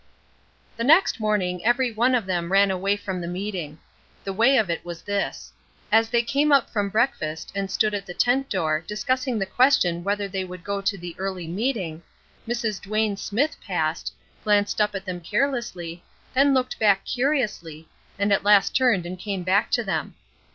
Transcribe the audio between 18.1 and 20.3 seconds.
and at last turned and came back to them.